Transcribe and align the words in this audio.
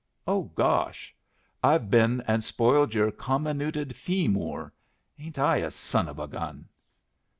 "Oh, 0.25 0.49
gosh! 0.55 1.13
I've 1.63 1.91
been 1.91 2.21
and 2.21 2.43
spoiled 2.43 2.95
your 2.95 3.11
comminuted 3.11 3.95
fee 3.95 4.27
mur! 4.27 4.73
Ain't 5.19 5.37
I 5.37 5.57
a 5.57 5.69
son 5.69 6.09
of 6.09 6.17
a 6.17 6.27
gun?" 6.27 6.67